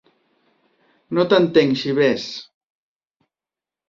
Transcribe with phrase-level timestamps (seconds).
[1.17, 2.23] No t'entenc, Jeeves.